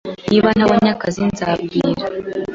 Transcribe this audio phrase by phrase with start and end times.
[0.29, 2.01] Niba ntabonye akazi, nzabwira